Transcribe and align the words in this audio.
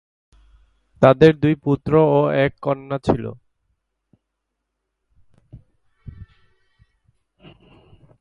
তাঁদের 1.01 1.33
দুই 1.39 1.55
পুত্র 1.63 1.91
ও 2.17 2.19
এক 2.45 2.51
কন্যা 2.61 2.97
ছিল। 3.03 3.23